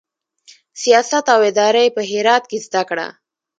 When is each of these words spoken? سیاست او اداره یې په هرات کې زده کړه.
سیاست 0.81 1.25
او 1.33 1.41
اداره 1.49 1.81
یې 1.85 1.95
په 1.95 2.01
هرات 2.11 2.43
کې 2.49 2.57
زده 2.65 2.81
کړه. 2.89 3.07